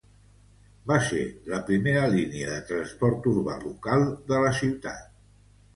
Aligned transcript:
Va 0.91 0.95
ser 1.09 1.19
la 1.51 1.59
primera 1.69 2.07
línia 2.15 2.49
de 2.55 2.59
transport 2.73 3.31
urbà 3.35 3.61
local 3.69 4.11
de 4.33 4.43
la 4.47 4.55
ciutat. 4.65 5.11